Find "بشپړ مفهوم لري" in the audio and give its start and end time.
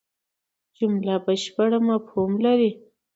1.25-2.71